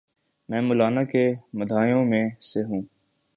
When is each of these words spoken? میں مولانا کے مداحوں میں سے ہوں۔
میں 0.49 0.61
مولانا 0.61 1.03
کے 1.03 1.33
مداحوں 1.53 2.05
میں 2.05 2.29
سے 2.39 2.63
ہوں۔ 2.63 2.81